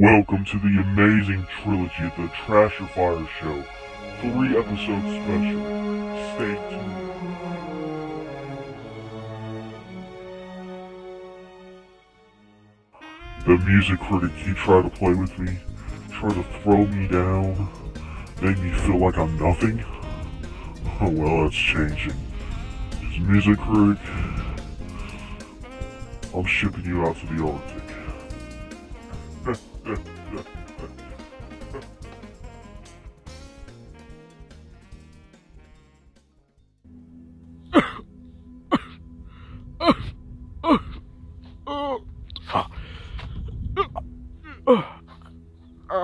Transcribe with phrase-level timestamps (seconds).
[0.00, 3.64] Welcome to the amazing trilogy of the Trash or Fire Show.
[4.20, 5.60] Three episode special.
[6.36, 7.08] Stay tuned.
[13.44, 15.58] The music critic, he tried to play with me,
[16.12, 17.68] tried to throw me down,
[18.40, 19.84] make me feel like I'm nothing.
[21.00, 22.14] Oh well, that's changing.
[23.00, 23.98] His music critic,
[26.32, 27.77] I'm shipping you out to the Arctic.
[29.88, 29.94] Oh,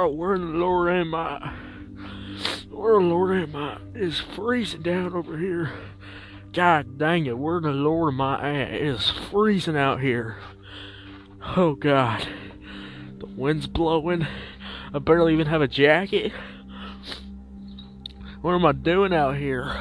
[0.09, 1.53] where in the Lord am I?
[2.71, 3.79] Where in the Lord am I?
[3.95, 5.73] It's freezing down over here.
[6.55, 8.73] God dang it, where in the Lord am I at?
[8.73, 10.39] It is freezing out here.
[11.55, 12.27] Oh God.
[13.19, 14.27] The wind's blowing.
[14.93, 16.33] I barely even have a jacket.
[18.41, 19.73] What am I doing out here?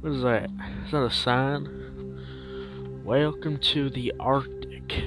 [0.00, 0.50] What is that?
[0.84, 3.02] Is that a sign?
[3.04, 5.04] Welcome to the Arctic.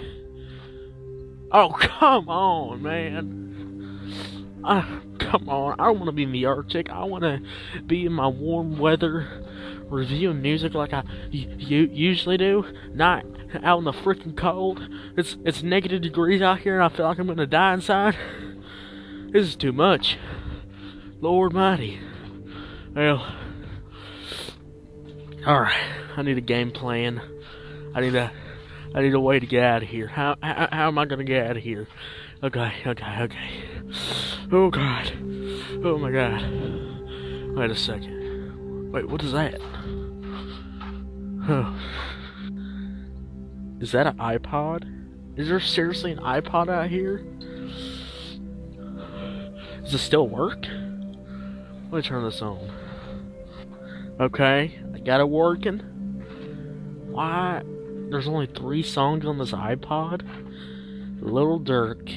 [1.52, 4.61] Oh, come on, man.
[4.64, 4.84] Uh,
[5.39, 5.80] come on.
[5.80, 6.89] I don't want to be in the Arctic.
[6.89, 7.41] I want to
[7.86, 9.44] be in my warm weather,
[9.89, 12.66] reviewing music like I usually do.
[12.94, 13.25] Not
[13.64, 14.88] out in the freaking cold.
[15.17, 18.17] It's it's negative degrees out here, and I feel like I'm gonna die inside.
[19.31, 20.17] This is too much.
[21.19, 21.99] Lord mighty.
[22.94, 23.36] Well,
[25.45, 25.92] all right.
[26.16, 27.22] I need a game plan.
[27.94, 28.31] I need a
[28.94, 30.08] I need a way to get out of here.
[30.08, 31.88] How how, how am I gonna get out of here?
[32.44, 33.64] Okay, okay, okay.
[34.52, 35.11] Oh god.
[35.83, 36.42] Oh my god.
[37.55, 38.92] Wait a second.
[38.92, 39.59] Wait, what is that?
[41.47, 41.75] Oh.
[43.80, 44.92] Is that an iPod?
[45.38, 47.25] Is there seriously an iPod out here?
[49.83, 50.66] Does it still work?
[51.92, 52.72] Let me turn this on.
[54.20, 55.80] Okay, I got it working.
[57.11, 57.61] Why?
[58.10, 60.21] There's only three songs on this iPod.
[61.21, 62.16] Little Durk,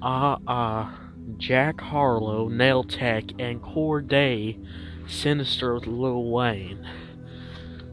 [0.00, 0.98] Ah Ah,
[1.38, 4.64] Jack Harlow, Nail Tech, and Cordae,
[5.08, 6.86] Sinister with Lil Wayne.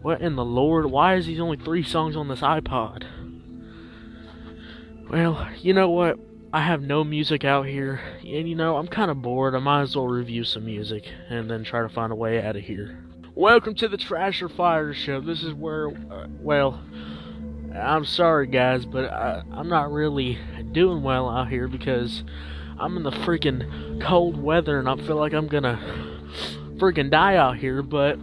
[0.02, 0.86] What in the Lord?
[0.86, 3.06] Why is these only three songs on this iPod?
[5.10, 6.20] Well, you know what?
[6.52, 9.56] I have no music out here, and you know, I'm kind of bored.
[9.56, 12.56] I might as well review some music and then try to find a way out
[12.56, 13.03] of here.
[13.36, 15.20] Welcome to the Trash or Fire Show.
[15.20, 16.80] This is where, uh, well,
[17.76, 20.38] I'm sorry, guys, but I, I'm not really
[20.72, 22.24] doing well out here because
[22.80, 25.80] I'm in the freaking cold weather and I feel like I'm gonna
[26.78, 27.82] freaking die out here.
[27.82, 28.20] But,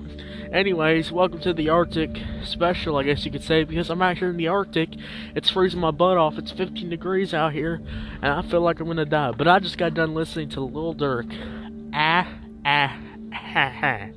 [0.52, 4.30] anyways, welcome to the Arctic special, I guess you could say, because I'm out here
[4.30, 4.90] in the Arctic.
[5.34, 6.38] It's freezing my butt off.
[6.38, 7.82] It's 15 degrees out here,
[8.22, 9.32] and I feel like I'm gonna die.
[9.32, 11.90] But I just got done listening to Lil Durk.
[11.92, 12.32] Ah,
[12.64, 12.96] ah,
[13.32, 14.10] ha, ha.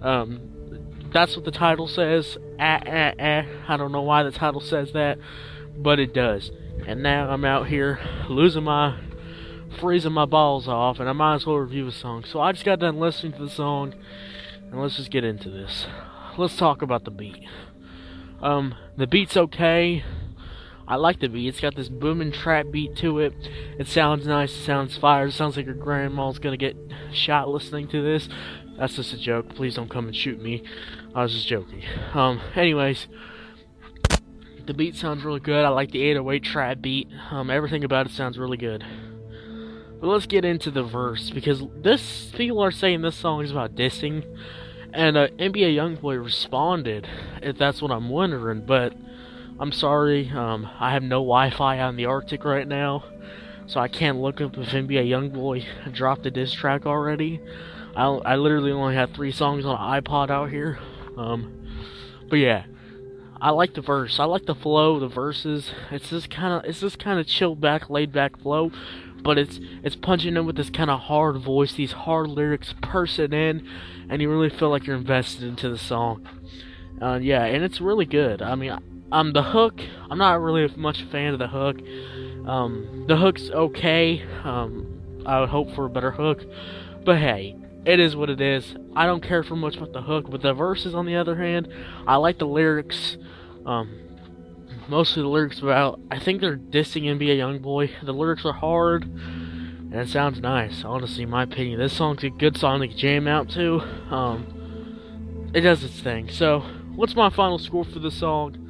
[0.00, 0.56] Um,
[1.12, 2.36] that's what the title says.
[2.58, 3.44] Ah, ah, ah.
[3.68, 5.18] I don't know why the title says that,
[5.76, 6.50] but it does.
[6.86, 7.98] And now I'm out here
[8.28, 9.00] losing my,
[9.80, 12.24] freezing my balls off, and I might as well review a song.
[12.24, 13.94] So I just got done listening to the song,
[14.70, 15.86] and let's just get into this.
[16.36, 17.44] Let's talk about the beat.
[18.42, 20.04] Um, the beat's okay.
[20.88, 21.48] I like the beat.
[21.48, 23.34] It's got this booming trap beat to it.
[23.78, 24.52] It sounds nice.
[24.52, 25.26] It sounds fire.
[25.26, 26.76] It sounds like your grandma's gonna get
[27.12, 28.28] shot listening to this.
[28.78, 29.54] That's just a joke.
[29.54, 30.62] Please don't come and shoot me.
[31.14, 31.82] I was just joking.
[32.14, 33.06] Um, anyways,
[34.66, 35.64] the beat sounds really good.
[35.64, 37.08] I like the 808 trap beat.
[37.30, 38.84] Um, everything about it sounds really good.
[40.00, 43.74] But let's get into the verse because this people are saying this song is about
[43.74, 44.24] dissing,
[44.92, 47.08] and uh, NBA YoungBoy responded.
[47.42, 48.92] If that's what I'm wondering, but
[49.58, 50.30] I'm sorry.
[50.30, 53.04] Um, I have no Wi-Fi on the Arctic right now,
[53.66, 57.40] so I can't look up if NBA YoungBoy dropped a diss track already.
[57.96, 60.78] I, I literally only have three songs on an iPod out here.
[61.16, 61.66] Um,
[62.28, 62.66] but yeah,
[63.40, 64.20] I like the verse.
[64.20, 65.70] I like the flow, the verses.
[65.90, 68.70] It's just kind of it's just kind of chilled back, laid back flow,
[69.22, 73.32] but it's it's punching in with this kind of hard voice, these hard lyrics, person
[73.32, 73.66] in,
[74.10, 76.28] and you really feel like you're invested into the song.
[77.00, 78.42] Uh, yeah, and it's really good.
[78.42, 78.78] I mean,
[79.12, 79.80] um, the hook.
[80.10, 81.78] I'm not really much fan of the hook.
[82.46, 84.22] Um, the hook's okay.
[84.44, 86.44] Um, I would hope for a better hook,
[87.04, 88.74] but hey, it is what it is.
[88.94, 91.68] I don't care for much about the hook, but the verses, on the other hand,
[92.06, 93.16] I like the lyrics.
[93.64, 94.00] Um,
[94.88, 98.04] most of the lyrics about, I think they're dissing NBA YoungBoy.
[98.04, 100.84] The lyrics are hard, and it sounds nice.
[100.84, 103.80] Honestly, in my opinion, this song's a good song to jam out to.
[104.10, 106.28] Um, it does its thing.
[106.30, 106.60] So,
[106.94, 108.65] what's my final score for the song?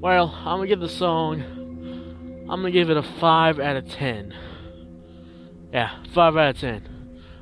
[0.00, 1.42] Well, I'm gonna give the song.
[2.48, 4.34] I'm gonna give it a 5 out of 10.
[5.74, 6.88] Yeah, 5 out of 10.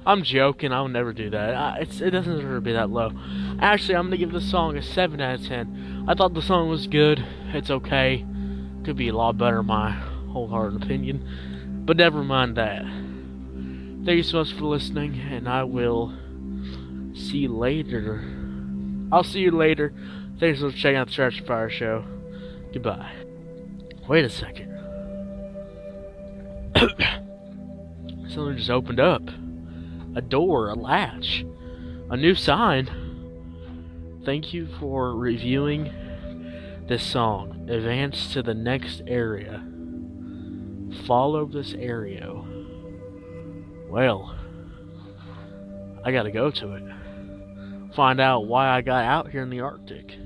[0.05, 1.55] I'm joking, I'll never do that.
[1.55, 3.13] I, it doesn't deserve to be that low.
[3.61, 6.07] Actually, I'm gonna give the song a 7 out of 10.
[6.09, 7.25] I thought the song was good,
[7.55, 8.27] it's okay.
[8.85, 11.85] Could be a lot better, my wholehearted opinion.
[11.87, 12.83] But never mind that.
[14.05, 16.13] Thank you so much for listening, and I will
[17.15, 18.21] see you later.
[19.13, 19.93] I'll see you later.
[20.41, 22.18] Thanks for checking out the Trash Fire Show.
[22.73, 23.12] Goodbye.
[24.09, 24.75] Wait a second.
[28.29, 29.23] Something just opened up.
[30.15, 31.44] A door, a latch,
[32.11, 34.20] a new sign.
[34.25, 35.93] Thank you for reviewing
[36.88, 37.69] this song.
[37.69, 39.64] Advance to the next area.
[41.06, 42.32] Follow this area.
[43.88, 44.37] Well,
[46.05, 46.82] I gotta go to it.
[47.94, 50.17] Find out why I got out here in the Arctic.